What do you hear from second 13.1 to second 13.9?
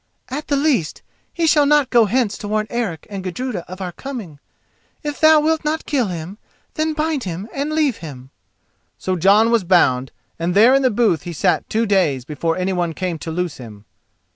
to loose him.